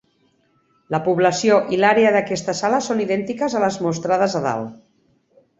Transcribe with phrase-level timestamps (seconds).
[0.93, 4.77] La població i l'àrea d'aquesta sala són idèntiques a les mostrades a dalt.